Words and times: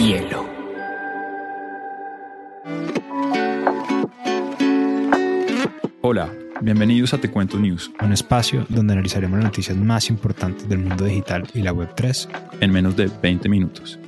hielo. 0.00 0.48
Hola, 6.00 6.32
bienvenidos 6.62 7.12
a 7.12 7.18
Te 7.18 7.30
Cuento 7.30 7.58
News, 7.58 7.90
un 8.00 8.12
espacio 8.12 8.64
donde 8.70 8.94
analizaremos 8.94 9.38
las 9.38 9.44
noticias 9.44 9.76
más 9.76 10.08
importantes 10.08 10.68
del 10.68 10.78
mundo 10.78 11.04
digital 11.04 11.46
y 11.52 11.60
la 11.60 11.74
Web3 11.74 12.28
en 12.60 12.72
menos 12.72 12.96
de 12.96 13.10
20 13.22 13.48
minutos. 13.50 13.98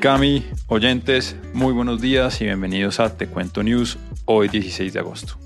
Cami, 0.00 0.44
oyentes, 0.66 1.36
muy 1.54 1.72
buenos 1.72 2.00
días 2.00 2.40
y 2.40 2.44
bienvenidos 2.44 2.98
a 2.98 3.16
Te 3.16 3.28
Cuento 3.28 3.62
News, 3.62 3.96
hoy 4.26 4.48
16 4.48 4.92
de 4.92 4.98
agosto. 4.98 5.38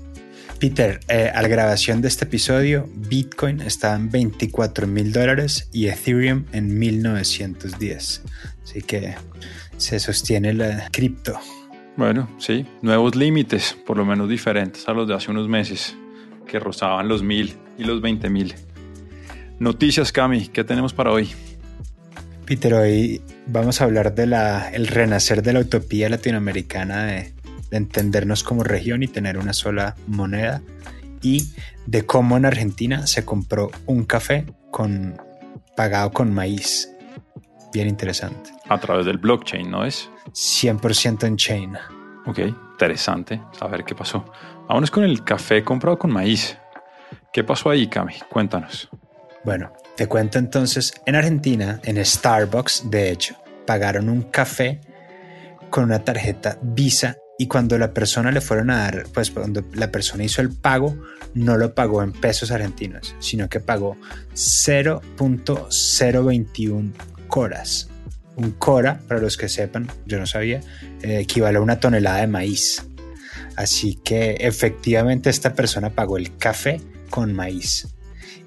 Peter, 0.59 0.99
eh, 1.07 1.31
a 1.33 1.41
la 1.41 1.47
grabación 1.47 2.01
de 2.01 2.09
este 2.09 2.25
episodio, 2.25 2.89
Bitcoin 2.93 3.61
está 3.61 3.95
en 3.95 4.11
24 4.11 4.87
mil 4.87 5.13
dólares 5.13 5.69
y 5.71 5.87
Ethereum 5.87 6.47
en 6.51 6.77
1910. 6.77 8.23
Así 8.61 8.81
que 8.81 9.15
se 9.77 9.99
sostiene 9.99 10.53
la 10.53 10.89
cripto. 10.91 11.39
Bueno, 11.95 12.29
sí, 12.39 12.65
nuevos 12.81 13.15
límites, 13.15 13.77
por 13.85 13.95
lo 13.95 14.03
menos 14.03 14.27
diferentes 14.27 14.85
a 14.89 14.91
los 14.91 15.07
de 15.07 15.15
hace 15.15 15.31
unos 15.31 15.47
meses, 15.47 15.95
que 16.45 16.59
rozaban 16.59 17.07
los 17.07 17.23
mil 17.23 17.55
y 17.77 17.85
los 17.85 18.01
20 18.01 18.29
mil. 18.29 18.53
Noticias, 19.59 20.11
Cami, 20.11 20.49
¿qué 20.49 20.65
tenemos 20.65 20.91
para 20.91 21.11
hoy? 21.11 21.29
Peter, 22.45 22.73
hoy 22.73 23.21
vamos 23.47 23.79
a 23.79 23.85
hablar 23.85 24.13
del 24.13 24.33
el 24.33 24.87
renacer 24.87 25.41
de 25.41 25.53
la 25.53 25.61
utopía 25.61 26.09
latinoamericana 26.09 27.05
de 27.05 27.38
entendernos 27.71 28.43
como 28.43 28.63
región 28.63 29.03
y 29.03 29.07
tener 29.07 29.37
una 29.37 29.53
sola 29.53 29.95
moneda 30.07 30.61
y 31.21 31.49
de 31.85 32.05
cómo 32.05 32.37
en 32.37 32.45
Argentina 32.45 33.07
se 33.07 33.25
compró 33.25 33.71
un 33.85 34.05
café 34.05 34.45
con 34.71 35.21
pagado 35.75 36.11
con 36.11 36.33
maíz. 36.33 36.89
Bien 37.73 37.87
interesante. 37.87 38.51
A 38.67 38.79
través 38.79 39.05
del 39.05 39.17
blockchain, 39.17 39.69
¿no 39.69 39.85
es? 39.85 40.09
100% 40.31 41.25
en 41.25 41.37
chain. 41.37 41.77
Ok, 42.25 42.39
interesante 42.39 43.41
saber 43.57 43.83
qué 43.83 43.95
pasó. 43.95 44.25
Vámonos 44.67 44.91
con 44.91 45.03
el 45.03 45.23
café 45.23 45.63
comprado 45.63 45.97
con 45.97 46.11
maíz. 46.11 46.57
¿Qué 47.31 47.43
pasó 47.43 47.69
ahí, 47.69 47.87
Cami? 47.87 48.15
Cuéntanos. 48.29 48.89
Bueno, 49.43 49.71
te 49.95 50.07
cuento 50.07 50.37
entonces, 50.37 50.93
en 51.05 51.15
Argentina, 51.15 51.79
en 51.83 52.03
Starbucks, 52.03 52.89
de 52.89 53.11
hecho, 53.11 53.35
pagaron 53.65 54.09
un 54.09 54.23
café 54.23 54.81
con 55.69 55.85
una 55.85 56.03
tarjeta 56.03 56.57
Visa 56.61 57.15
y 57.39 57.47
cuando 57.47 57.75
la 57.77 57.93
persona 57.93 58.33
le 58.33 58.41
fueron 58.41 58.69
a 58.69 58.79
dar, 58.79 59.05
pues 59.13 59.31
cuando 59.31 59.63
la 59.73 59.89
persona 59.89 60.25
hizo 60.25 60.41
el 60.41 60.51
pago, 60.51 60.97
no 61.33 61.55
lo 61.55 61.73
pagó 61.73 62.03
en 62.03 62.11
pesos 62.11 62.51
argentinos, 62.51 63.15
sino 63.19 63.47
que 63.47 63.61
pagó 63.61 63.95
0.021 64.33 66.91
coras. 67.29 67.87
Un 68.35 68.51
cora, 68.51 68.99
para 69.07 69.21
los 69.21 69.37
que 69.37 69.47
sepan, 69.47 69.89
yo 70.05 70.19
no 70.19 70.27
sabía, 70.27 70.59
eh, 71.01 71.19
equivale 71.19 71.59
a 71.59 71.61
una 71.61 71.79
tonelada 71.79 72.19
de 72.19 72.27
maíz. 72.27 72.85
Así 73.55 73.95
que 73.95 74.31
efectivamente 74.41 75.29
esta 75.29 75.53
persona 75.53 75.91
pagó 75.91 76.17
el 76.17 76.35
café 76.35 76.81
con 77.09 77.31
maíz. 77.31 77.87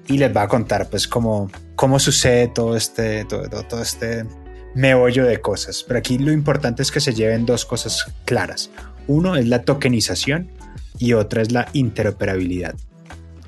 Y 0.07 0.19
les 0.19 0.35
va 0.35 0.43
a 0.43 0.47
contar 0.47 0.91
pues 0.91 1.07
cómo, 1.07 1.49
cómo 1.75 1.97
sucede 1.97 2.47
todo 2.47 2.77
este, 2.77 3.25
todo, 3.25 3.47
todo 3.63 3.81
este 3.81 4.23
meollo 4.75 5.25
de 5.25 5.41
cosas. 5.41 5.83
Pero 5.87 5.99
aquí 5.99 6.17
lo 6.17 6.31
importante 6.31 6.81
es 6.81 6.91
que 6.91 6.99
se 6.99 7.13
lleven 7.13 7.45
dos 7.45 7.65
cosas 7.65 8.05
claras. 8.25 8.69
Uno 9.07 9.35
es 9.35 9.47
la 9.47 9.63
tokenización 9.63 10.49
y 10.99 11.13
otra 11.13 11.41
es 11.41 11.51
la 11.51 11.67
interoperabilidad. 11.73 12.75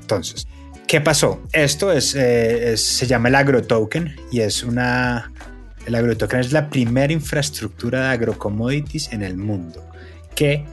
Entonces, 0.02 0.48
¿qué 0.88 1.02
pasó? 1.02 1.42
Esto 1.52 1.92
es, 1.92 2.16
eh, 2.16 2.76
se 2.78 3.08
llama 3.08 3.30
el 3.30 3.36
agrotoken 3.36 4.16
y 4.32 4.42
es 4.42 4.64
una... 4.64 5.32
El 5.86 5.94
agrotoken 5.94 6.40
es 6.40 6.52
la 6.52 6.70
primera 6.70 7.14
infraestructura 7.14 8.02
de 8.02 8.08
agrocommodities 8.08 9.14
en 9.14 9.22
el 9.22 9.38
mundo 9.38 9.86
que 10.36 10.66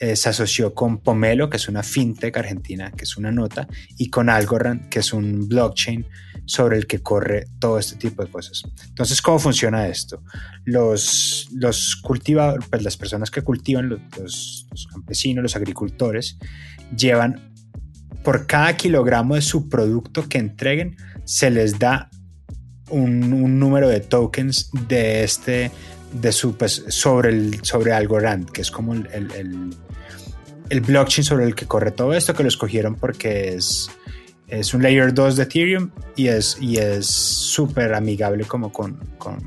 eh, 0.00 0.16
se 0.16 0.28
asoció 0.28 0.74
con 0.74 0.98
Pomelo, 0.98 1.48
que 1.48 1.56
es 1.56 1.68
una 1.68 1.82
fintech 1.82 2.36
argentina, 2.36 2.90
que 2.90 3.04
es 3.04 3.16
una 3.16 3.30
nota, 3.30 3.68
y 3.96 4.10
con 4.10 4.28
Algorand, 4.28 4.88
que 4.88 4.98
es 4.98 5.12
un 5.12 5.48
blockchain 5.48 6.06
sobre 6.46 6.76
el 6.76 6.86
que 6.86 7.00
corre 7.00 7.46
todo 7.58 7.78
este 7.78 7.96
tipo 7.96 8.24
de 8.24 8.30
cosas. 8.30 8.62
Entonces, 8.88 9.22
¿cómo 9.22 9.38
funciona 9.38 9.88
esto? 9.88 10.22
Los, 10.64 11.48
los 11.52 11.96
cultivadores, 11.96 12.68
pues 12.68 12.82
las 12.82 12.96
personas 12.96 13.30
que 13.30 13.42
cultivan, 13.42 13.88
los, 13.88 14.66
campesinos, 14.90 15.42
los 15.42 15.56
agricultores, 15.56 16.38
llevan 16.96 17.52
por 18.22 18.46
cada 18.46 18.76
kilogramo 18.76 19.36
de 19.36 19.42
su 19.42 19.68
producto 19.68 20.28
que 20.28 20.38
entreguen, 20.38 20.96
se 21.24 21.50
les 21.50 21.78
da 21.78 22.10
un, 22.90 23.58
número 23.58 23.88
de 23.88 24.00
tokens 24.00 24.70
de 24.88 25.24
este 25.24 25.70
de 26.12 26.30
su 26.30 26.56
pues, 26.56 26.84
sobre 26.88 27.30
el 27.30 27.64
sobre 27.64 27.92
Algorand 27.92 28.48
que 28.50 28.60
es 28.60 28.70
como 28.70 28.94
el, 28.94 29.08
el, 29.12 29.74
el, 30.68 30.80
blockchain 30.80 31.24
sobre 31.24 31.44
el 31.44 31.54
que 31.54 31.66
corre 31.66 31.90
todo 31.90 32.14
esto 32.14 32.34
que 32.34 32.42
lo 32.42 32.48
escogieron 32.48 32.94
porque 32.94 33.54
es 33.54 33.90
es 34.48 34.74
un 34.74 34.82
layer 34.82 35.12
2 35.12 35.36
de 35.36 35.42
Ethereum 35.42 35.90
y 36.16 36.28
es 36.28 36.58
y 36.60 36.76
es 36.76 37.06
súper 37.06 37.94
amigable 37.94 38.44
como 38.44 38.72
con, 38.72 38.96
con, 39.18 39.38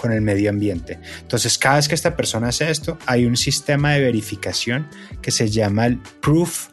con, 0.00 0.12
el 0.12 0.20
medio 0.22 0.50
ambiente. 0.50 1.00
Entonces, 1.20 1.58
cada 1.58 1.76
vez 1.76 1.88
que 1.88 1.96
esta 1.96 2.14
persona 2.14 2.48
hace 2.48 2.70
esto, 2.70 2.96
hay 3.06 3.26
un 3.26 3.36
sistema 3.36 3.92
de 3.92 4.02
verificación 4.02 4.86
que 5.20 5.32
se 5.32 5.50
llama 5.50 5.86
el 5.86 5.98
Proof 5.98 6.68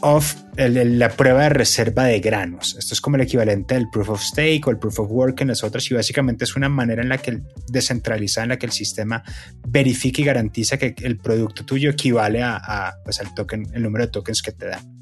of 0.00 0.34
la 0.56 1.10
prueba 1.10 1.44
de 1.44 1.48
reserva 1.50 2.04
de 2.04 2.20
granos. 2.20 2.76
Esto 2.78 2.94
es 2.94 3.00
como 3.00 3.16
el 3.16 3.22
equivalente 3.22 3.74
del 3.74 3.88
proof 3.90 4.10
of 4.10 4.22
stake 4.22 4.66
o 4.66 4.70
el 4.70 4.78
proof 4.78 5.00
of 5.00 5.10
work 5.10 5.40
en 5.40 5.48
las 5.48 5.62
otras 5.62 5.88
y 5.90 5.94
básicamente 5.94 6.44
es 6.44 6.56
una 6.56 6.68
manera 6.68 7.02
en 7.02 7.08
la 7.08 7.18
que 7.18 7.42
descentralizada 7.68 8.44
en 8.44 8.48
la 8.50 8.58
que 8.58 8.66
el 8.66 8.72
sistema 8.72 9.22
verifica 9.66 10.20
y 10.20 10.24
garantiza 10.24 10.76
que 10.76 10.94
el 11.02 11.18
producto 11.18 11.64
tuyo 11.64 11.90
equivale 11.90 12.42
a, 12.42 12.56
a 12.56 12.94
pues, 13.04 13.20
al 13.20 13.34
token, 13.34 13.68
el 13.72 13.82
número 13.82 14.06
de 14.06 14.10
tokens 14.10 14.42
que 14.42 14.52
te 14.52 14.66
dan. 14.66 14.98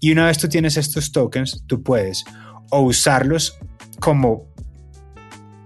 Y 0.00 0.12
una 0.12 0.26
vez 0.26 0.38
tú 0.38 0.48
tienes 0.48 0.76
estos 0.76 1.12
tokens, 1.12 1.64
tú 1.66 1.82
puedes 1.82 2.24
o 2.70 2.80
usarlos 2.80 3.58
como 4.00 4.52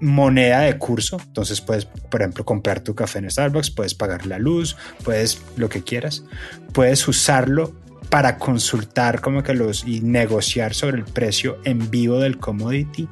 moneda 0.01 0.61
de 0.61 0.79
curso. 0.79 1.19
Entonces 1.27 1.61
puedes, 1.61 1.85
por 1.85 2.23
ejemplo, 2.23 2.45
comprar 2.45 2.81
tu 2.81 2.95
café 2.95 3.19
en 3.19 3.31
Starbucks, 3.31 3.71
puedes 3.71 3.95
pagar 3.95 4.27
la 4.27 4.39
luz, 4.39 4.77
puedes 5.05 5.41
lo 5.57 5.69
que 5.69 5.83
quieras. 5.83 6.25
Puedes 6.73 7.07
usarlo 7.07 7.75
para 8.11 8.39
consultar 8.39 9.21
como 9.21 9.43
que 9.43 9.55
los 9.55 9.85
y 9.87 10.01
negociar 10.01 10.75
sobre 10.75 10.99
el 10.99 11.05
precio 11.05 11.59
en 11.65 11.91
vivo 11.91 12.19
del 12.19 12.39
commodity. 12.39 13.09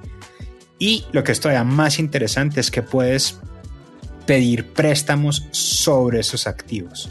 Y 0.78 1.06
lo 1.12 1.24
que 1.24 1.32
es 1.32 1.40
todavía 1.40 1.64
más 1.64 1.98
interesante 1.98 2.60
es 2.60 2.70
que 2.70 2.82
puedes 2.82 3.38
pedir 4.26 4.72
préstamos 4.72 5.46
sobre 5.52 6.20
esos 6.20 6.46
activos. 6.46 7.10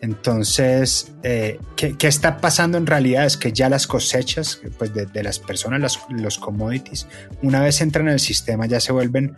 Entonces, 0.00 1.10
eh, 1.24 1.58
¿qué, 1.74 1.96
está 2.02 2.36
pasando 2.36 2.78
en 2.78 2.86
realidad? 2.86 3.26
Es 3.26 3.36
que 3.36 3.52
ya 3.52 3.68
las 3.68 3.86
cosechas 3.86 4.60
pues 4.78 4.92
de, 4.94 5.22
las 5.22 5.38
personas, 5.40 5.98
los 6.08 6.38
commodities, 6.38 7.08
una 7.42 7.60
vez 7.60 7.80
entran 7.80 8.06
en 8.06 8.14
el 8.14 8.20
sistema 8.20 8.66
ya 8.66 8.78
se 8.78 8.92
vuelven 8.92 9.36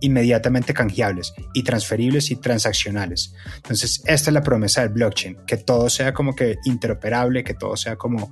inmediatamente 0.00 0.74
canjeables 0.74 1.32
y 1.54 1.62
transferibles 1.62 2.30
y 2.30 2.36
transaccionales. 2.36 3.34
Entonces, 3.56 4.02
esta 4.06 4.30
es 4.30 4.34
la 4.34 4.42
promesa 4.42 4.82
del 4.82 4.90
blockchain, 4.90 5.38
que 5.46 5.56
todo 5.56 5.88
sea 5.88 6.12
como 6.12 6.34
que 6.34 6.56
interoperable, 6.64 7.44
que 7.44 7.54
todo 7.54 7.76
sea 7.76 7.96
como 7.96 8.30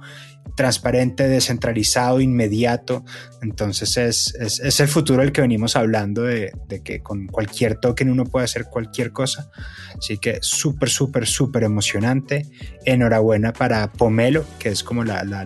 transparente, 0.57 1.27
descentralizado, 1.27 2.21
inmediato. 2.21 3.05
Entonces, 3.43 3.97
es, 3.97 4.35
es, 4.35 4.81
el 4.81 4.89
futuro 4.89 5.23
del 5.23 5.33
que 5.33 5.41
venimos 5.41 5.75
hablando 5.75 6.23
de, 6.23 6.53
que 6.85 7.03
con 7.03 7.27
cualquier 7.27 7.77
token 7.77 8.11
uno 8.11 8.25
puede 8.25 8.45
hacer 8.45 8.67
cualquier 8.67 9.13
cosa. 9.13 9.51
Así 9.99 10.19
que 10.19 10.39
súper, 10.43 10.91
súper, 10.91 11.27
súper 11.27 11.65
emocionante. 11.65 12.47
Enhorabuena 12.85 13.53
para 13.53 13.91
Pomelo, 13.91 14.45
que 14.59 14.69
es 14.69 14.85
como 14.85 15.03
la, 15.03 15.25
la, 15.25 15.45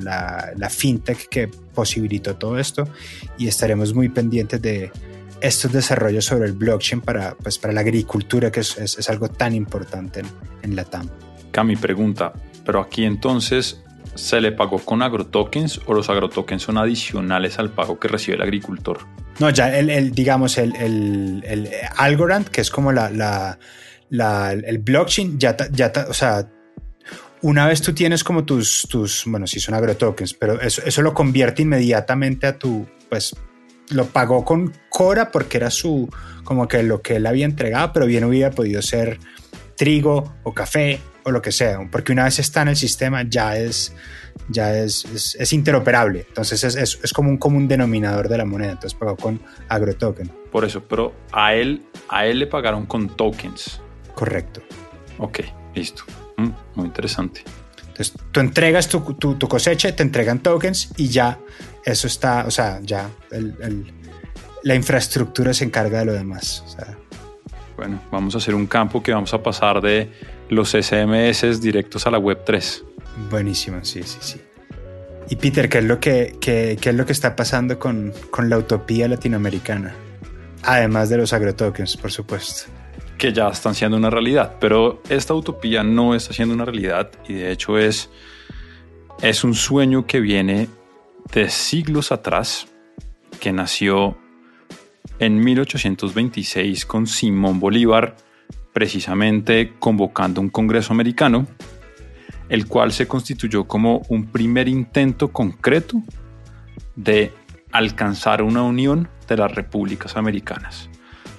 la 0.55 0.71
fintech 0.71 1.29
que 1.29 1.49
posibilitó 1.79 2.37
todo 2.37 2.59
esto 2.59 2.89
y 3.39 3.47
estaremos 3.47 3.95
muy 3.95 4.09
pendientes 4.09 4.61
de 4.61 4.91
estos 5.41 5.73
desarrollos 5.73 6.25
sobre 6.25 6.47
el 6.47 6.53
blockchain 6.53 7.01
para, 7.01 7.35
pues, 7.35 7.59
para 7.59 7.73
la 7.73 7.81
agricultura, 7.81 8.51
que 8.51 8.61
es, 8.61 8.77
es, 8.79 9.11
algo 9.11 9.29
tan 9.29 9.55
importante 9.55 10.21
en, 10.21 10.27
en 10.63 10.77
la 10.77 10.85
TAM. 10.85 11.09
Cami 11.51 11.77
pregunta, 11.77 12.33
pero 12.65 12.81
aquí 12.81 13.05
entonces 13.05 13.83
se 14.15 14.41
le 14.41 14.53
pagó 14.53 14.79
con 14.79 15.03
agrotokens 15.03 15.81
o 15.87 15.95
los 15.95 16.11
agrotokens 16.11 16.63
son 16.63 16.79
adicionales 16.79 17.59
al 17.59 17.71
pago 17.71 17.99
que 17.99 18.09
recibe 18.09 18.37
el 18.37 18.43
agricultor? 18.43 19.07
No, 19.39 19.51
ya 19.51 19.77
el, 19.77 19.91
el 19.91 20.11
digamos, 20.11 20.59
el, 20.59 20.75
el, 20.77 21.45
el, 21.47 21.69
Algorand, 21.97 22.49
que 22.49 22.61
es 22.61 22.71
como 22.71 22.93
la, 22.93 23.11
la, 23.11 23.59
la 24.11 24.53
el 24.53 24.79
blockchain, 24.79 25.39
ya, 25.39 25.57
ya, 25.71 25.93
o 26.09 26.13
sea, 26.13 26.49
una 27.43 27.67
vez 27.69 27.81
tú 27.81 27.93
tienes 27.93 28.25
como 28.25 28.45
tus, 28.45 28.87
tus 28.91 29.23
bueno, 29.27 29.47
si 29.47 29.61
son 29.61 29.75
agrotokens, 29.75 30.35
pero 30.35 30.61
eso, 30.61 30.83
eso 30.85 31.03
lo 31.03 31.15
convierte 31.15 31.63
inmediatamente 31.63 32.49
a 32.49 32.59
tu, 32.59 32.89
pues, 33.09 33.37
lo 33.91 34.07
pagó 34.07 34.45
con 34.45 34.73
Cora 34.89 35.31
porque 35.31 35.59
era 35.59 35.71
su, 35.71 36.09
como 36.45 36.69
que 36.69 36.83
lo 36.83 37.03
que 37.03 37.17
él 37.17 37.27
había 37.27 37.45
entregado, 37.45 37.93
pero 37.93 38.07
bien 38.07 38.25
hubiera 38.25 38.51
podido 38.51 38.83
ser 38.83 39.19
trigo 39.77 40.35
o 40.43 40.53
café 40.53 41.01
o 41.25 41.31
lo 41.31 41.41
que 41.43 41.53
sea, 41.53 41.79
porque 41.91 42.13
una 42.13 42.25
vez 42.25 42.39
está 42.39 42.63
en 42.63 42.69
el 42.69 42.77
sistema 42.77 43.23
ya 43.23 43.57
es, 43.57 43.95
ya 44.49 44.77
es, 44.77 45.35
es, 45.39 45.53
interoperable. 45.53 46.25
Entonces 46.29 46.65
es, 46.65 46.75
es, 46.75 46.99
es, 47.03 47.13
como 47.13 47.29
un 47.29 47.37
común 47.37 47.69
denominador 47.69 48.29
de 48.29 48.39
la 48.39 48.45
moneda. 48.45 48.73
Entonces 48.73 48.99
pagó 48.99 49.17
con 49.17 49.41
AgroToken. 49.69 50.31
Por 50.51 50.65
eso, 50.65 50.83
pero 50.89 51.15
a 51.33 51.55
él, 51.55 51.83
a 52.09 52.27
él 52.27 52.39
le 52.39 52.47
pagaron 52.47 52.87
con 52.87 53.15
tokens. 53.15 53.81
Correcto. 54.15 54.63
Ok, 55.19 55.41
listo. 55.75 56.05
Mm, 56.39 56.49
muy 56.75 56.87
interesante. 56.87 57.43
Entonces 57.99 58.15
tú 58.31 58.41
entregas 58.41 58.89
tu, 58.89 59.01
tu, 59.15 59.35
tu, 59.35 59.49
cosecha, 59.49 59.95
te 59.95 60.05
entregan 60.05 60.39
tokens 60.39 60.91
y 60.97 61.09
ya 61.09 61.41
eso 61.85 62.07
está, 62.07 62.47
o 62.47 62.51
sea, 62.51 62.79
ya 62.81 63.11
el, 63.33 63.57
el, 63.61 63.93
la 64.63 64.77
infraestructura 64.77 65.53
se 65.53 65.65
encarga 65.65 65.99
de 65.99 66.05
lo 66.05 66.13
demás. 66.13 66.63
O 66.65 66.69
sea, 66.69 66.97
bueno, 67.77 68.01
vamos 68.13 68.37
a 68.37 68.39
hacer 68.39 68.55
un 68.55 68.69
campo 68.69 69.03
que 69.03 69.13
vamos 69.13 69.35
a 69.35 69.43
pasar 69.43 69.81
de 69.81 70.13
los 70.49 70.71
SMS 70.71 71.61
directos 71.61 72.07
a 72.07 72.13
la 72.13 72.19
web 72.19 72.43
3. 72.47 72.85
Buenísimo, 73.31 73.85
sí, 73.85 74.05
sí, 74.05 74.19
sí. 74.21 74.41
Y 75.31 75.37
Peter, 75.37 75.69
¿qué 75.69 75.79
es 75.79 75.85
lo 75.85 75.99
que, 75.99 76.37
qué, 76.41 76.79
qué 76.81 76.91
es 76.91 76.95
lo 76.95 77.05
que 77.05 77.13
está 77.13 77.35
pasando 77.35 77.81
con, 77.81 78.13
con, 78.31 78.49
la 78.49 78.59
utopía 78.59 79.09
latinoamericana? 79.09 79.93
Además 80.63 81.09
de 81.09 81.19
los 81.19 81.33
agrotokens, 81.33 81.97
por 81.97 82.13
supuesto. 82.13 82.71
Que 83.19 83.33
ya 83.33 83.49
están 83.49 83.75
siendo 83.75 83.97
una 83.97 84.11
realidad, 84.11 84.57
pero 84.61 85.03
esta 85.09 85.35
utopía 85.35 85.83
no 85.83 86.15
está 86.15 86.33
siendo 86.33 86.55
una 86.55 86.65
realidad 86.65 87.11
y 87.29 87.35
de 87.35 87.51
hecho 87.51 87.77
es, 87.77 88.11
es 89.21 89.43
un 89.43 89.55
sueño 89.55 90.07
que 90.07 90.21
viene 90.21 90.69
de 91.33 91.51
siglos 91.51 92.13
atrás, 92.13 92.69
que 93.41 93.53
nació 93.53 94.17
en 95.19 95.41
1826 95.41 96.87
con 96.87 97.07
Simón 97.07 97.59
Bolívar, 97.61 98.17
precisamente 98.73 99.75
convocando 99.79 100.41
un 100.41 100.49
Congreso 100.49 100.93
americano, 100.93 101.47
el 102.49 102.67
cual 102.67 102.93
se 102.93 103.09
constituyó 103.09 103.65
como 103.65 104.03
un 104.09 104.27
primer 104.27 104.69
intento 104.69 105.29
concreto 105.29 106.03
de 106.95 107.33
alcanzar 107.73 108.43
una 108.43 108.63
unión 108.63 109.09
de 109.29 109.37
las 109.37 109.55
repúblicas 109.55 110.17
americanas. 110.17 110.89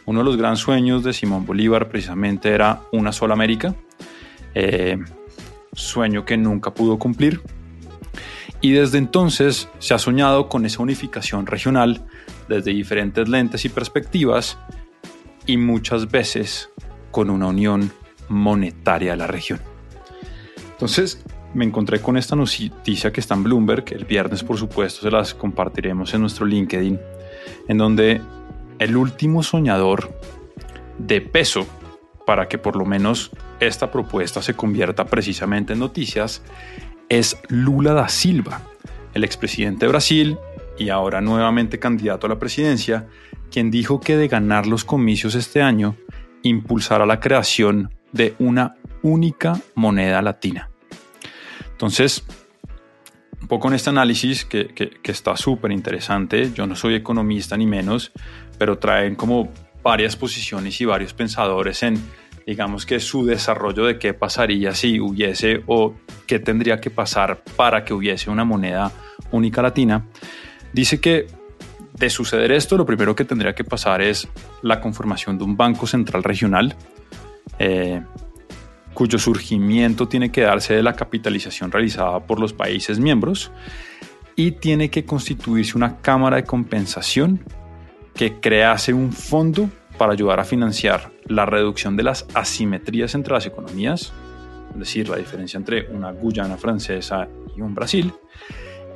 Uno 0.09 0.21
de 0.21 0.25
los 0.25 0.37
grandes 0.37 0.61
sueños 0.61 1.03
de 1.03 1.13
Simón 1.13 1.45
Bolívar 1.45 1.87
precisamente 1.87 2.49
era 2.49 2.81
una 2.91 3.11
sola 3.11 3.35
América, 3.35 3.75
eh, 4.55 4.97
sueño 5.71 6.25
que 6.25 6.35
nunca 6.35 6.73
pudo 6.73 6.97
cumplir. 6.97 7.41
Y 8.59 8.71
desde 8.71 8.97
entonces 8.97 9.69
se 9.77 9.93
ha 9.93 9.99
soñado 9.99 10.49
con 10.49 10.65
esa 10.65 10.81
unificación 10.81 11.45
regional 11.45 12.07
desde 12.47 12.71
diferentes 12.71 13.29
lentes 13.29 13.65
y 13.65 13.69
perspectivas 13.69 14.57
y 15.45 15.57
muchas 15.57 16.09
veces 16.09 16.71
con 17.11 17.29
una 17.29 17.45
unión 17.45 17.91
monetaria 18.29 19.11
de 19.11 19.17
la 19.17 19.27
región. 19.27 19.59
Entonces 20.71 21.23
me 21.53 21.65
encontré 21.65 22.01
con 22.01 22.17
esta 22.17 22.35
noticia 22.35 23.11
que 23.11 23.19
está 23.19 23.35
en 23.35 23.43
Bloomberg, 23.43 23.85
el 23.91 24.05
viernes 24.05 24.43
por 24.43 24.57
supuesto 24.57 25.01
se 25.01 25.11
las 25.11 25.35
compartiremos 25.35 26.11
en 26.15 26.21
nuestro 26.21 26.47
LinkedIn, 26.47 26.99
en 27.67 27.77
donde 27.77 28.19
el 28.79 28.97
último 28.97 29.43
soñador 29.43 30.17
de 30.97 31.21
peso 31.21 31.67
para 32.25 32.47
que 32.47 32.57
por 32.57 32.75
lo 32.75 32.85
menos 32.85 33.31
esta 33.59 33.91
propuesta 33.91 34.41
se 34.41 34.55
convierta 34.55 35.05
precisamente 35.05 35.73
en 35.73 35.79
noticias 35.79 36.41
es 37.09 37.37
Lula 37.47 37.93
da 37.93 38.07
Silva, 38.07 38.61
el 39.13 39.23
expresidente 39.23 39.85
de 39.85 39.91
Brasil 39.91 40.37
y 40.77 40.89
ahora 40.89 41.21
nuevamente 41.21 41.79
candidato 41.79 42.27
a 42.27 42.29
la 42.29 42.39
presidencia, 42.39 43.07
quien 43.51 43.71
dijo 43.71 43.99
que 43.99 44.15
de 44.15 44.27
ganar 44.27 44.67
los 44.67 44.85
comicios 44.85 45.35
este 45.35 45.61
año, 45.61 45.97
impulsará 46.43 47.05
la 47.05 47.19
creación 47.19 47.93
de 48.13 48.35
una 48.39 48.75
única 49.01 49.59
moneda 49.75 50.21
latina. 50.21 50.69
Entonces, 51.71 52.23
un 53.41 53.47
poco 53.47 53.67
en 53.67 53.75
este 53.75 53.89
análisis 53.89 54.45
que, 54.45 54.67
que 54.67 55.11
está 55.11 55.35
súper 55.37 55.71
interesante, 55.71 56.51
yo 56.53 56.67
no 56.67 56.75
soy 56.75 56.95
economista 56.95 57.55
ni 57.57 57.65
menos, 57.65 58.11
pero 58.57 58.77
traen 58.77 59.15
como 59.15 59.51
varias 59.81 60.15
posiciones 60.15 60.79
y 60.81 60.85
varios 60.85 61.13
pensadores 61.13 61.81
en, 61.83 62.01
digamos 62.45 62.85
que 62.85 62.99
su 62.99 63.25
desarrollo 63.25 63.85
de 63.85 63.97
qué 63.97 64.13
pasaría 64.13 64.73
si 64.73 64.99
hubiese 64.99 65.63
o 65.67 65.93
qué 66.27 66.39
tendría 66.39 66.79
que 66.81 66.89
pasar 66.89 67.43
para 67.55 67.85
que 67.85 67.93
hubiese 67.93 68.29
una 68.29 68.43
moneda 68.43 68.91
única 69.31 69.61
latina. 69.61 70.05
Dice 70.73 70.99
que 70.99 71.27
de 71.93 72.09
suceder 72.09 72.51
esto, 72.51 72.77
lo 72.77 72.85
primero 72.85 73.15
que 73.15 73.25
tendría 73.25 73.53
que 73.53 73.63
pasar 73.63 74.01
es 74.01 74.27
la 74.61 74.79
conformación 74.79 75.37
de 75.37 75.43
un 75.43 75.57
banco 75.57 75.85
central 75.85 76.23
regional, 76.23 76.75
eh, 77.57 78.01
cuyo 78.99 79.17
surgimiento 79.17 80.09
tiene 80.09 80.29
que 80.29 80.41
darse 80.41 80.73
de 80.73 80.83
la 80.83 80.91
capitalización 80.91 81.71
realizada 81.71 82.19
por 82.19 82.37
los 82.37 82.51
países 82.51 82.99
miembros 82.99 83.49
y 84.35 84.51
tiene 84.51 84.89
que 84.89 85.05
constituirse 85.05 85.77
una 85.77 86.01
cámara 86.01 86.35
de 86.35 86.43
compensación 86.43 87.39
que 88.13 88.41
crease 88.41 88.93
un 88.93 89.13
fondo 89.13 89.69
para 89.97 90.11
ayudar 90.11 90.41
a 90.41 90.43
financiar 90.43 91.13
la 91.27 91.45
reducción 91.45 91.95
de 91.95 92.03
las 92.03 92.27
asimetrías 92.33 93.15
entre 93.15 93.33
las 93.33 93.45
economías, 93.45 94.11
es 94.73 94.79
decir, 94.79 95.07
la 95.07 95.15
diferencia 95.15 95.57
entre 95.57 95.87
una 95.91 96.11
Guyana 96.11 96.57
francesa 96.57 97.25
y 97.55 97.61
un 97.61 97.73
Brasil, 97.73 98.11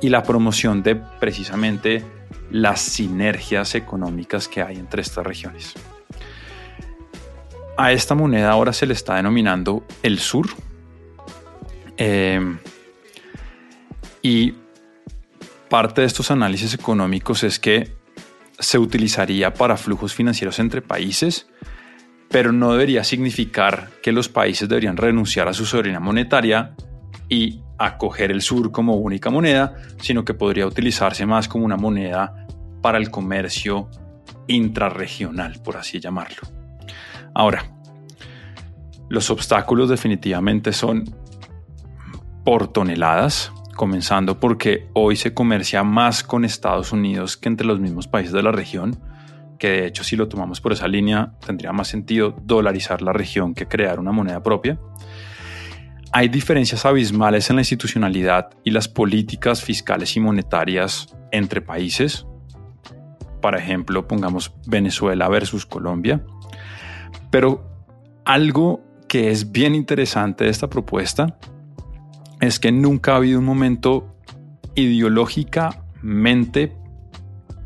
y 0.02 0.10
la 0.10 0.22
promoción 0.22 0.82
de 0.82 0.96
precisamente 0.96 2.04
las 2.50 2.82
sinergias 2.82 3.74
económicas 3.74 4.48
que 4.48 4.60
hay 4.60 4.76
entre 4.76 5.00
estas 5.00 5.24
regiones. 5.24 5.74
A 7.76 7.92
esta 7.92 8.14
moneda 8.14 8.50
ahora 8.50 8.72
se 8.72 8.86
le 8.86 8.94
está 8.94 9.16
denominando 9.16 9.84
el 10.02 10.18
sur. 10.18 10.46
Eh, 11.96 12.40
y 14.22 14.54
parte 15.68 16.00
de 16.00 16.06
estos 16.06 16.30
análisis 16.30 16.72
económicos 16.74 17.42
es 17.42 17.58
que 17.58 17.92
se 18.58 18.78
utilizaría 18.78 19.52
para 19.52 19.76
flujos 19.76 20.14
financieros 20.14 20.58
entre 20.60 20.82
países, 20.82 21.48
pero 22.28 22.52
no 22.52 22.72
debería 22.72 23.02
significar 23.04 23.90
que 24.02 24.12
los 24.12 24.28
países 24.28 24.68
deberían 24.68 24.96
renunciar 24.96 25.48
a 25.48 25.52
su 25.52 25.66
soberanía 25.66 26.00
monetaria 26.00 26.74
y 27.28 27.60
acoger 27.78 28.30
el 28.30 28.42
sur 28.42 28.70
como 28.70 28.96
única 28.96 29.30
moneda, 29.30 29.74
sino 30.00 30.24
que 30.24 30.34
podría 30.34 30.66
utilizarse 30.66 31.26
más 31.26 31.48
como 31.48 31.64
una 31.64 31.76
moneda 31.76 32.46
para 32.80 32.98
el 32.98 33.10
comercio 33.10 33.88
intrarregional, 34.46 35.60
por 35.62 35.76
así 35.76 36.00
llamarlo. 36.00 36.63
Ahora, 37.34 37.64
los 39.08 39.30
obstáculos 39.30 39.88
definitivamente 39.88 40.72
son 40.72 41.04
por 42.44 42.68
toneladas, 42.72 43.52
comenzando 43.74 44.38
porque 44.38 44.88
hoy 44.92 45.16
se 45.16 45.34
comercia 45.34 45.82
más 45.82 46.22
con 46.22 46.44
Estados 46.44 46.92
Unidos 46.92 47.36
que 47.36 47.48
entre 47.48 47.66
los 47.66 47.80
mismos 47.80 48.06
países 48.06 48.32
de 48.32 48.42
la 48.42 48.52
región, 48.52 48.98
que 49.58 49.68
de 49.68 49.86
hecho 49.86 50.04
si 50.04 50.16
lo 50.16 50.28
tomamos 50.28 50.60
por 50.60 50.72
esa 50.72 50.88
línea 50.88 51.32
tendría 51.44 51.72
más 51.72 51.88
sentido 51.88 52.36
dolarizar 52.42 53.02
la 53.02 53.12
región 53.12 53.54
que 53.54 53.66
crear 53.66 53.98
una 53.98 54.12
moneda 54.12 54.42
propia. 54.42 54.78
Hay 56.12 56.28
diferencias 56.28 56.84
abismales 56.84 57.50
en 57.50 57.56
la 57.56 57.62
institucionalidad 57.62 58.50
y 58.62 58.70
las 58.70 58.88
políticas 58.88 59.62
fiscales 59.64 60.16
y 60.16 60.20
monetarias 60.20 61.08
entre 61.32 61.60
países. 61.60 62.26
Por 63.42 63.56
ejemplo, 63.56 64.06
pongamos 64.06 64.54
Venezuela 64.66 65.28
versus 65.28 65.66
Colombia. 65.66 66.24
Pero 67.34 67.66
algo 68.24 68.80
que 69.08 69.32
es 69.32 69.50
bien 69.50 69.74
interesante 69.74 70.44
de 70.44 70.50
esta 70.50 70.70
propuesta 70.70 71.36
es 72.40 72.60
que 72.60 72.70
nunca 72.70 73.14
ha 73.14 73.16
habido 73.16 73.40
un 73.40 73.44
momento 73.44 74.14
ideológicamente 74.76 76.76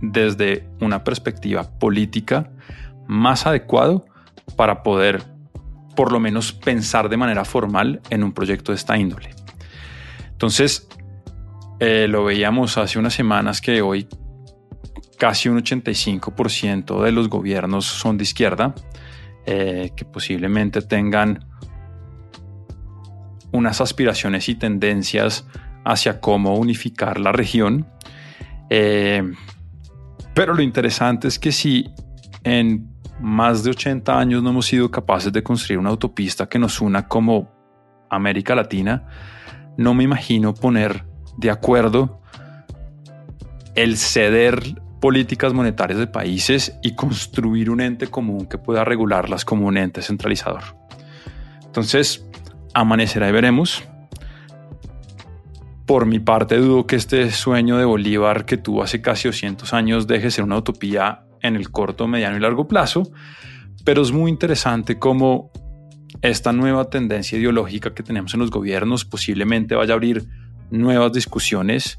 desde 0.01 0.67
una 0.81 1.05
perspectiva 1.05 1.65
política 1.79 2.51
más 3.09 3.47
adecuado 3.47 4.07
para 4.57 4.83
poder 4.83 5.23
por 5.95 6.13
lo 6.13 6.19
menos 6.19 6.55
pensar 6.55 7.11
de 7.11 7.19
manera 7.19 7.45
formal 7.45 8.01
en 8.09 8.25
un 8.25 8.33
proyecto 8.33 8.73
de 8.73 8.77
esta 8.77 8.97
índole. 8.97 9.35
Entonces, 10.31 10.89
eh, 11.79 12.07
lo 12.09 12.25
veíamos 12.25 12.79
hace 12.79 12.99
unas 12.99 13.13
semanas 13.13 13.61
que 13.61 13.83
hoy 13.83 14.09
casi 15.19 15.51
un 15.51 15.63
85% 15.63 17.03
de 17.03 17.13
los 17.13 17.29
gobiernos 17.29 17.85
son 17.85 18.17
de 18.17 18.23
izquierda, 18.23 18.75
eh, 19.51 19.93
que 19.97 20.05
posiblemente 20.05 20.83
tengan 20.83 21.47
unas 23.51 23.81
aspiraciones 23.81 24.47
y 24.51 24.57
tendencias 24.57 25.47
hacia 25.87 26.21
cómo 26.21 26.55
unificar 26.57 27.19
la 27.19 27.33
región. 27.33 27.87
Eh, 28.69 29.23
pero 30.35 30.53
lo 30.53 30.61
interesante 30.61 31.29
es 31.29 31.39
que 31.39 31.51
si 31.51 31.89
en 32.45 32.91
más 33.23 33.65
de 33.65 33.71
80 33.71 34.19
años 34.19 34.43
no 34.43 34.51
hemos 34.51 34.67
sido 34.67 34.91
capaces 34.91 35.33
de 35.33 35.43
construir 35.43 35.79
una 35.79 35.89
autopista 35.89 36.47
que 36.47 36.59
nos 36.59 36.83
una 36.83 37.09
como 37.09 37.51
América 38.11 38.55
Latina, 38.55 39.07
no 39.79 39.95
me 39.95 40.05
imagino 40.05 40.53
poner 40.53 41.07
de 41.39 41.51
acuerdo 41.51 42.21
el 43.75 43.97
ceder 43.97 44.83
políticas 45.01 45.53
monetarias 45.55 45.99
de 45.99 46.07
países 46.07 46.79
y 46.83 46.95
construir 46.95 47.71
un 47.71 47.81
ente 47.81 48.09
común 48.09 48.47
que 48.47 48.59
pueda 48.59 48.85
regularlas 48.85 49.45
como 49.45 49.67
un 49.67 49.77
ente 49.77 50.03
centralizador. 50.03 50.63
Entonces, 51.65 52.27
amanecerá 52.75 53.29
y 53.29 53.33
veremos. 53.33 53.85
Por 55.87 56.07
mi 56.07 56.19
parte, 56.19 56.57
dudo 56.57 56.87
que 56.87 56.97
este 56.97 57.31
sueño 57.31 57.79
de 57.79 57.85
Bolívar 57.85 58.45
que 58.45 58.57
tuvo 58.57 58.83
hace 58.83 59.01
casi 59.01 59.29
200 59.29 59.73
años 59.73 60.07
deje 60.07 60.25
de 60.25 60.31
ser 60.31 60.45
una 60.45 60.59
utopía 60.59 61.25
en 61.41 61.57
el 61.57 61.71
corto, 61.71 62.07
mediano 62.07 62.37
y 62.37 62.41
largo 62.41 62.69
plazo, 62.69 63.05
pero 63.85 64.03
es 64.03 64.13
muy 64.13 64.31
interesante 64.31 64.99
cómo 64.99 65.51
esta 66.21 66.53
nueva 66.53 66.91
tendencia 66.91 67.39
ideológica 67.39 67.95
que 67.95 68.03
tenemos 68.03 68.35
en 68.35 68.41
los 68.41 68.51
gobiernos 68.51 69.05
posiblemente 69.05 69.75
vaya 69.75 69.93
a 69.93 69.97
abrir 69.97 70.27
nuevas 70.71 71.13
discusiones 71.13 71.97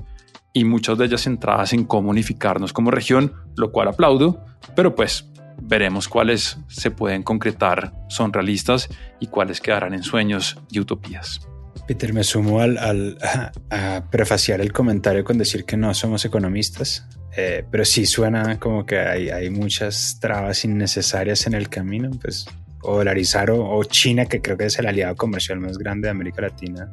y 0.53 0.63
muchas 0.63 0.97
de 0.97 1.05
ellas 1.05 1.23
centradas 1.23 1.73
en 1.73 1.85
cómo 1.85 2.09
unificarnos 2.09 2.73
como 2.73 2.91
región, 2.91 3.33
lo 3.55 3.71
cual 3.71 3.87
aplaudo, 3.87 4.45
pero 4.75 4.95
pues 4.95 5.25
veremos 5.61 6.07
cuáles 6.07 6.57
se 6.67 6.91
pueden 6.91 7.23
concretar, 7.23 7.93
son 8.07 8.33
realistas 8.33 8.89
y 9.19 9.27
cuáles 9.27 9.61
quedarán 9.61 9.93
en 9.93 10.03
sueños 10.03 10.57
y 10.71 10.79
utopías. 10.79 11.41
Peter, 11.87 12.13
me 12.13 12.23
sumo 12.23 12.61
al, 12.61 13.17
a, 13.69 14.03
prefaciar 14.09 14.61
el 14.61 14.71
comentario 14.71 15.23
con 15.23 15.37
decir 15.37 15.65
que 15.65 15.77
no 15.77 15.93
somos 15.93 16.23
economistas, 16.25 17.07
eh, 17.35 17.65
pero 17.69 17.85
sí 17.85 18.05
suena 18.05 18.59
como 18.59 18.85
que 18.85 18.99
hay, 18.99 19.29
hay, 19.29 19.49
muchas 19.49 20.19
trabas 20.19 20.63
innecesarias 20.65 21.47
en 21.47 21.53
el 21.53 21.69
camino, 21.69 22.09
pues 22.21 22.45
o 22.81 22.97
dolarizar 22.97 23.51
o, 23.51 23.83
China, 23.83 24.25
que 24.25 24.41
creo 24.41 24.57
que 24.57 24.65
es 24.65 24.79
el 24.79 24.87
aliado 24.87 25.15
comercial 25.15 25.59
más 25.59 25.77
grande 25.77 26.07
de 26.07 26.11
América 26.11 26.41
Latina, 26.41 26.89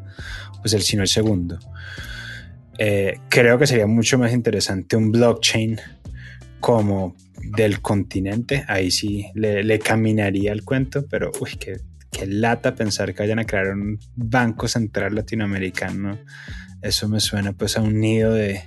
pues 0.61 0.73
el 0.75 0.83
sino 0.83 1.03
el 1.03 1.09
segundo. 1.09 1.59
Eh, 2.79 3.21
creo 3.29 3.59
que 3.59 3.67
sería 3.67 3.87
mucho 3.87 4.19
más 4.19 4.33
interesante 4.33 4.97
un 4.97 5.11
blockchain 5.11 5.81
como 6.61 7.17
del 7.43 7.81
continente, 7.81 8.65
ahí 8.69 8.91
sí 8.91 9.27
le, 9.35 9.79
caminaría 9.79 10.53
el 10.53 10.65
cuento, 10.65 11.07
pero 11.09 11.31
uy, 11.41 11.57
qué, 11.61 11.79
qué, 12.11 12.27
lata 12.27 12.75
pensar 12.75 13.15
que 13.15 13.23
vayan 13.23 13.39
a 13.39 13.45
crear 13.45 13.69
un 13.69 13.99
banco 14.17 14.67
central 14.67 15.15
latinoamericano. 15.15 16.19
Eso 16.83 17.09
me 17.09 17.21
suena 17.21 17.53
pues 17.53 17.77
a 17.77 17.83
un 17.83 18.01
nido 18.01 18.33
de, 18.33 18.65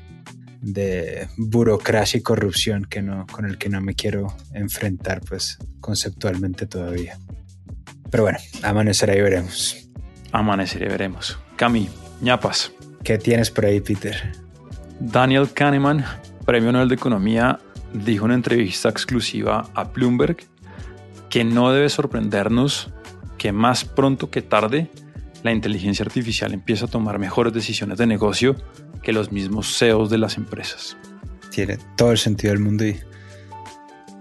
de 0.62 1.28
burocracia 1.38 2.18
y 2.18 2.22
corrupción 2.22 2.86
que 2.86 3.02
no, 3.02 3.26
con 3.28 3.46
el 3.46 3.58
que 3.58 3.70
no 3.70 3.82
me 3.82 3.96
quiero 3.96 4.36
enfrentar 4.54 5.22
pues 5.22 5.58
conceptualmente 5.80 6.66
todavía. 6.66 7.18
Pero 8.10 8.24
bueno, 8.24 8.40
amanecerá 8.64 9.16
y 9.16 9.22
veremos. 9.22 9.90
Amanecerá 10.32 10.86
y 10.86 10.90
veremos. 10.90 11.38
Cami, 11.56 11.90
ñapas. 12.22 12.72
¿Qué 13.04 13.18
tienes 13.18 13.50
por 13.50 13.66
ahí, 13.66 13.82
Peter? 13.82 14.34
Daniel 15.00 15.52
Kahneman, 15.52 16.06
Premio 16.46 16.72
Nobel 16.72 16.90
de 16.90 16.96
Economía, 16.96 17.60
dijo 17.94 18.26
en 18.26 18.32
una 18.32 18.36
entrevista 18.36 18.90
exclusiva 18.90 19.70
a 19.74 19.86
Bloomberg 19.86 20.38
que 21.30 21.44
no 21.44 21.72
debe 21.72 21.90
sorprendernos 21.90 22.92
que 23.38 23.52
más 23.52 23.86
pronto 23.86 24.30
que 24.30 24.42
tarde 24.42 24.90
la 25.44 25.52
inteligencia 25.52 26.04
artificial 26.04 26.54
empieza 26.54 26.86
a 26.86 26.90
tomar 26.90 27.18
mejores 27.20 27.54
decisiones 27.54 27.98
de 27.98 28.08
negocio 28.08 28.56
que 29.02 29.14
los 29.14 29.32
mismos 29.32 29.78
CEOs 29.78 30.10
de 30.10 30.18
las 30.18 30.38
empresas. 30.38 30.98
Tiene 31.50 31.78
todo 31.96 32.12
el 32.12 32.18
sentido 32.18 32.54
del 32.54 32.62
mundo 32.62 32.86
y 32.86 33.00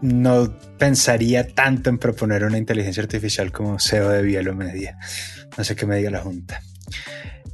no 0.00 0.54
pensaría 0.78 1.48
tanto 1.48 1.90
en 1.90 1.98
proponer 1.98 2.44
una 2.44 2.58
inteligencia 2.58 3.02
artificial 3.02 3.50
como 3.50 3.78
CEO 3.80 4.08
de 4.10 4.22
Bielo 4.22 4.54
Media. 4.54 4.96
No 5.56 5.64
sé 5.64 5.74
qué 5.74 5.86
me 5.86 5.96
diga 5.96 6.10
la 6.10 6.20
Junta. 6.20 6.62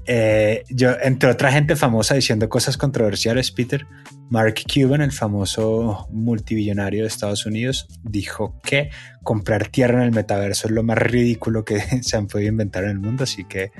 Eh, 0.07 0.65
yo, 0.69 0.93
entre 1.03 1.31
otra 1.31 1.51
gente 1.51 1.77
famosa 1.77 2.15
diciendo 2.15 2.49
cosas 2.49 2.77
controversiales, 2.77 3.51
Peter, 3.51 3.87
Mark 4.31 4.55
Cuban, 4.73 5.01
el 5.01 5.13
famoso 5.13 6.09
multibillonario 6.11 7.03
de 7.03 7.09
Estados 7.09 7.47
Unidos, 7.47 7.87
dijo 8.03 8.61
que 8.63 8.91
comprar 9.23 9.69
tierra 9.69 9.99
en 9.99 10.05
el 10.05 10.13
metaverso 10.13 10.69
es 10.69 10.73
lo 10.73 10.83
más 10.83 10.99
ridículo 10.99 11.65
que 11.65 11.81
se 12.03 12.17
han 12.17 12.27
podido 12.27 12.51
inventar 12.51 12.85
en 12.85 12.91
el 12.91 12.99
mundo. 12.99 13.25
Así 13.25 13.45
que, 13.45 13.73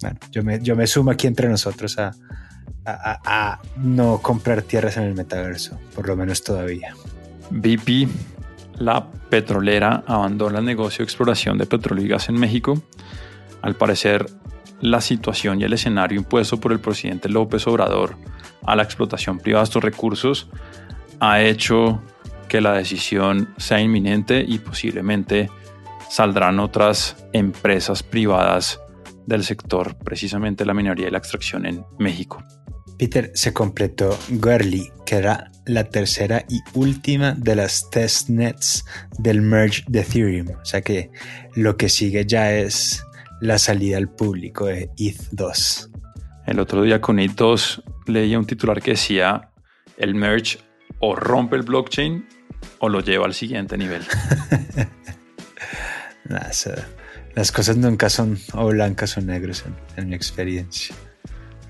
bueno, 0.00 0.18
yo 0.30 0.42
me, 0.42 0.60
yo 0.60 0.76
me 0.76 0.86
sumo 0.86 1.10
aquí 1.10 1.26
entre 1.26 1.48
nosotros 1.48 1.98
a, 1.98 2.12
a, 2.86 3.60
no 3.76 4.20
comprar 4.20 4.62
tierras 4.62 4.96
en 4.96 5.04
el 5.04 5.14
metaverso, 5.14 5.78
por 5.94 6.08
lo 6.08 6.16
menos 6.16 6.42
todavía. 6.42 6.94
BP, 7.50 8.08
la 8.78 9.10
petrolera, 9.10 10.04
abandona 10.06 10.58
el 10.58 10.64
negocio 10.64 10.98
de 10.98 11.04
exploración 11.04 11.58
de 11.58 11.66
petróleo 11.66 12.04
y 12.04 12.08
gas 12.08 12.28
en 12.28 12.36
México. 12.36 12.82
Al 13.62 13.76
parecer, 13.76 14.26
la 14.84 15.00
situación 15.00 15.60
y 15.60 15.64
el 15.64 15.72
escenario 15.72 16.18
impuesto 16.18 16.60
por 16.60 16.70
el 16.70 16.78
presidente 16.78 17.30
López 17.30 17.66
Obrador 17.66 18.18
a 18.66 18.76
la 18.76 18.82
explotación 18.82 19.38
privada 19.38 19.62
de 19.62 19.64
estos 19.64 19.82
recursos 19.82 20.50
ha 21.20 21.40
hecho 21.40 22.02
que 22.48 22.60
la 22.60 22.74
decisión 22.74 23.54
sea 23.56 23.80
inminente 23.80 24.44
y 24.46 24.58
posiblemente 24.58 25.48
saldrán 26.10 26.60
otras 26.60 27.16
empresas 27.32 28.02
privadas 28.02 28.78
del 29.24 29.42
sector, 29.42 29.96
precisamente 29.96 30.66
la 30.66 30.74
minería 30.74 31.08
y 31.08 31.10
la 31.10 31.18
extracción 31.18 31.64
en 31.64 31.82
México. 31.98 32.44
Peter, 32.98 33.30
se 33.34 33.54
completó 33.54 34.18
Gurley, 34.28 34.92
que 35.06 35.16
era 35.16 35.50
la 35.64 35.84
tercera 35.84 36.44
y 36.46 36.60
última 36.74 37.32
de 37.32 37.56
las 37.56 37.88
testnets 37.88 38.84
del 39.18 39.40
merge 39.40 39.82
de 39.88 40.00
Ethereum. 40.00 40.48
O 40.60 40.64
sea 40.64 40.82
que 40.82 41.10
lo 41.54 41.78
que 41.78 41.88
sigue 41.88 42.26
ya 42.26 42.52
es 42.52 43.02
la 43.44 43.58
salida 43.58 43.98
al 43.98 44.08
público 44.08 44.66
de 44.66 44.88
ETH2. 44.96 45.90
El 46.46 46.60
otro 46.60 46.82
día 46.82 47.02
con 47.02 47.18
ETH2 47.18 47.82
leía 48.06 48.38
un 48.38 48.46
titular 48.46 48.80
que 48.80 48.92
decía, 48.92 49.50
el 49.98 50.14
merge 50.14 50.60
o 50.98 51.14
rompe 51.14 51.56
el 51.56 51.62
blockchain 51.62 52.26
o 52.78 52.88
lo 52.88 53.00
lleva 53.00 53.26
al 53.26 53.34
siguiente 53.34 53.76
nivel. 53.76 54.02
las 57.34 57.52
cosas 57.52 57.76
nunca 57.76 58.08
son 58.08 58.38
o 58.54 58.68
blancas 58.68 59.18
o 59.18 59.20
negras 59.20 59.64
en, 59.96 60.08
mi 60.08 60.14
experiencia. 60.14 60.94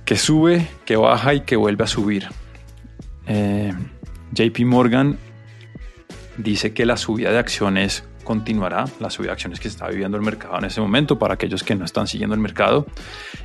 Que 0.05 0.17
sube, 0.17 0.69
que 0.85 0.95
baja 0.95 1.35
y 1.35 1.41
que 1.41 1.57
vuelve 1.57 1.83
a 1.83 1.89
subir. 1.89 2.29
Eh, 3.27 3.73
JP 4.33 4.61
Morgan 4.61 5.19
dice 6.37 6.73
que 6.73 6.87
la 6.87 6.97
subida 6.97 7.33
de 7.33 7.39
acciones 7.39 8.05
continuará 8.25 8.85
la 8.99 9.11
subida 9.11 9.29
de 9.29 9.33
acciones 9.35 9.61
que 9.61 9.69
está 9.69 9.87
viviendo 9.89 10.17
el 10.17 10.23
mercado 10.23 10.59
en 10.59 10.65
ese 10.65 10.81
momento 10.81 11.19
para 11.19 11.35
aquellos 11.35 11.63
que 11.63 11.75
no 11.75 11.85
están 11.85 12.07
siguiendo 12.07 12.35
el 12.35 12.41
mercado 12.41 12.87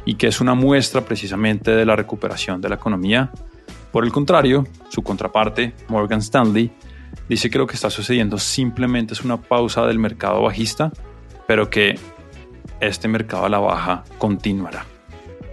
y 0.06 0.16
que 0.16 0.28
es 0.28 0.42
una 0.42 0.56
muestra 0.56 1.02
precisamente 1.02 1.72
de 1.72 1.86
la 1.86 1.96
recuperación 1.96 2.62
de 2.62 2.70
la 2.70 2.76
economía. 2.76 3.32
Por 3.92 4.04
el 4.04 4.12
contrario, 4.12 4.66
su 4.90 5.04
contraparte, 5.04 5.74
Morgan 5.88 6.20
Stanley, 6.20 6.72
dice 7.28 7.50
que 7.50 7.58
lo 7.58 7.68
que 7.68 7.76
está 7.76 7.90
sucediendo 7.90 8.38
simplemente 8.38 9.14
es 9.14 9.22
una 9.22 9.38
pausa 9.38 9.86
del 9.86 10.00
mercado 10.00 10.42
bajista, 10.42 10.92
pero 11.48 11.70
que 11.70 12.00
este 12.80 13.08
mercado 13.08 13.46
a 13.46 13.50
la 13.50 13.60
baja 13.60 14.04
continuará. 14.18 14.86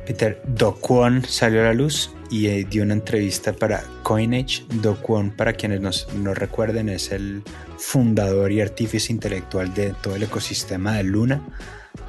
Peter, 0.07 0.41
Do 0.47 0.79
salió 1.27 1.61
a 1.61 1.65
la 1.65 1.75
luz 1.75 2.16
y 2.31 2.47
eh, 2.47 2.67
dio 2.69 2.83
una 2.83 2.95
entrevista 2.95 3.53
para 3.53 3.85
Coinage. 4.03 4.65
Do 4.83 5.01
Kwon, 5.01 5.31
para 5.31 5.53
quienes 5.53 5.81
nos, 5.81 6.13
nos 6.15 6.37
recuerden, 6.37 6.89
es 6.89 7.13
el 7.13 7.43
fundador 7.79 8.53
y 8.53 8.61
artífice 8.61 9.13
intelectual 9.13 9.73
de 9.75 9.95
todo 10.03 10.17
el 10.17 10.23
ecosistema 10.23 10.97
de 10.97 11.05
Luna. 11.05 11.43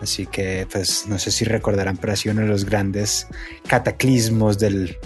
Así 0.01 0.27
que, 0.27 0.67
pues, 0.71 1.07
no 1.07 1.17
sé 1.17 1.31
si 1.31 1.45
recordarán, 1.45 1.97
pero 1.97 2.13
ha 2.13 2.15
sido 2.15 2.33
uno 2.33 2.43
de 2.43 2.49
los 2.49 2.65
grandes 2.65 3.27
cataclismos 3.67 4.59
del, 4.59 4.97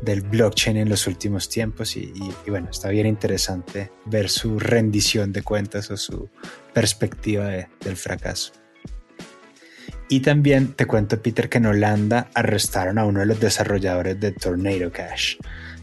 del 0.00 0.22
blockchain 0.22 0.76
en 0.76 0.88
los 0.88 1.06
últimos 1.06 1.48
tiempos. 1.48 1.96
Y, 1.96 2.12
y, 2.46 2.50
bueno, 2.50 2.68
está 2.70 2.88
bien 2.88 3.06
interesante 3.06 3.90
ver 4.06 4.30
su 4.30 4.58
rendición 4.58 5.32
de 5.32 5.42
cuentas 5.42 5.90
o 5.90 5.96
su 5.96 6.30
perspectiva 6.72 7.48
del 7.48 7.96
fracaso. 7.96 8.52
Y 10.08 10.20
también 10.20 10.72
te 10.72 10.86
cuento, 10.86 11.20
Peter, 11.20 11.48
que 11.48 11.58
en 11.58 11.66
Holanda 11.66 12.28
arrestaron 12.34 12.98
a 12.98 13.04
uno 13.04 13.20
de 13.20 13.26
los 13.26 13.40
desarrolladores 13.40 14.18
de 14.18 14.32
Tornado 14.32 14.90
Cash. 14.90 15.36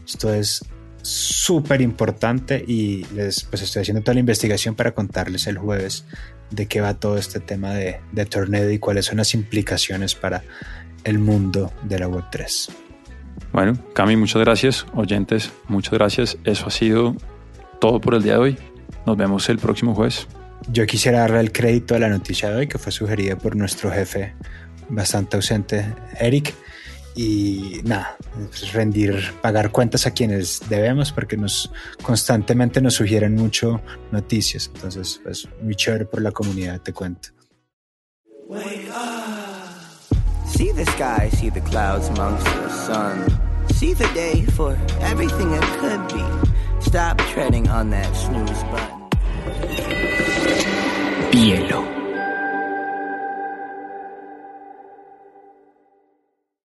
Esto 0.04 0.34
es 0.34 0.64
súper 1.02 1.80
importante 1.80 2.64
y 2.66 3.04
les 3.14 3.44
pues 3.44 3.62
estoy 3.62 3.82
haciendo 3.82 4.02
toda 4.02 4.14
la 4.14 4.20
investigación 4.20 4.74
para 4.74 4.92
contarles 4.92 5.46
el 5.46 5.56
jueves 5.56 6.04
de 6.50 6.66
qué 6.66 6.80
va 6.80 6.94
todo 6.94 7.16
este 7.16 7.38
tema 7.38 7.72
de, 7.74 8.00
de 8.10 8.26
Tornado 8.26 8.70
y 8.70 8.80
cuáles 8.80 9.06
son 9.06 9.18
las 9.18 9.32
implicaciones 9.34 10.16
para 10.16 10.42
el 11.04 11.20
mundo 11.20 11.72
de 11.84 12.00
la 12.00 12.08
Web3. 12.08 12.70
Bueno, 13.52 13.78
Cami, 13.94 14.16
muchas 14.16 14.42
gracias. 14.42 14.86
Oyentes, 14.94 15.52
muchas 15.68 15.92
gracias. 15.92 16.36
Eso 16.44 16.66
ha 16.66 16.70
sido 16.70 17.14
todo 17.80 18.00
por 18.00 18.14
el 18.14 18.22
día 18.22 18.34
de 18.34 18.38
hoy. 18.38 18.58
Nos 19.06 19.16
vemos 19.16 19.48
el 19.48 19.58
próximo 19.58 19.94
jueves. 19.94 20.26
Yo 20.70 20.86
quisiera 20.86 21.20
darle 21.20 21.40
el 21.40 21.52
crédito 21.52 21.94
a 21.94 21.98
la 21.98 22.08
noticia 22.08 22.50
de 22.50 22.56
hoy 22.56 22.66
que 22.66 22.78
fue 22.78 22.92
sugerida 22.92 23.36
por 23.36 23.56
nuestro 23.56 23.90
jefe 23.90 24.34
bastante 24.88 25.36
ausente, 25.36 25.94
Eric. 26.18 26.54
Y 27.14 27.80
nada, 27.84 28.14
rendir, 28.74 29.32
pagar 29.40 29.70
cuentas 29.70 30.06
a 30.06 30.10
quienes 30.10 30.60
debemos 30.68 31.12
porque 31.12 31.38
nos 31.38 31.72
constantemente 32.02 32.82
nos 32.82 32.94
sugieren 32.94 33.34
mucho 33.36 33.80
noticias. 34.12 34.70
Entonces, 34.74 35.18
pues 35.22 35.48
muy 35.62 35.74
chévere 35.74 36.04
por 36.04 36.20
la 36.20 36.30
comunidad, 36.30 36.78
te 36.82 36.92
cuento. 36.92 37.30
See 40.46 40.72
the 40.72 40.84
sky, 40.84 41.30
see 41.36 41.50
the 41.50 41.60
clouds 41.62 42.08
amongst 42.10 42.44
the 42.44 42.70
sun. 42.70 43.24
See 43.74 43.94
the 43.94 44.08
day 44.14 44.42
for 44.54 44.76
everything 45.00 45.52
it 45.52 45.64
could 45.80 46.06
be. 46.08 46.24
Stop 46.80 47.18
treading 47.32 47.68
on 47.68 47.90
that 47.90 48.14
snooze 48.14 48.62
button. 48.70 48.95
Hielo. 51.36 51.95